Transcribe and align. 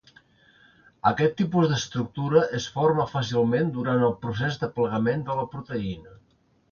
Aquest 1.09 1.33
tipus 1.41 1.67
d’estructura 1.73 2.41
es 2.59 2.65
forma 2.77 3.05
fàcilment 3.11 3.69
durant 3.75 4.07
el 4.07 4.15
procés 4.25 4.57
de 4.65 4.71
plegament 4.79 5.23
de 5.29 5.37
la 5.41 5.45
proteïna. 5.53 6.17